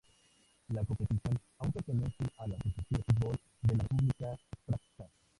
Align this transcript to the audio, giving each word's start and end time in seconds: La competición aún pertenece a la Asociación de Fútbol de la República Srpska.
La 0.69 0.83
competición 0.83 1.39
aún 1.59 1.71
pertenece 1.73 2.23
a 2.39 2.47
la 2.47 2.55
Asociación 2.55 2.85
de 2.89 3.03
Fútbol 3.03 3.39
de 3.61 3.77
la 3.77 3.83
República 3.83 4.35
Srpska. 4.65 5.07